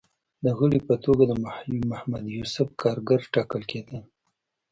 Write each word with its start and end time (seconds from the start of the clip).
د 0.43 0.45
غړي 0.59 0.79
په 0.87 0.93
توګه 1.05 1.23
د 1.27 1.33
محمد 1.89 2.23
یوسف 2.37 2.67
کارګر 2.81 3.19
ټاکل 3.33 3.61
کېدل 3.71 4.01